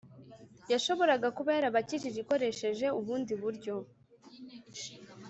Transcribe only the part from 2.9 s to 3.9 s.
ubundi buryo,